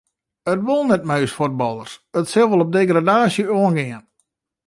[0.51, 4.03] It wol net mei ús fuotballers, it sil wol op degradaasje oangean.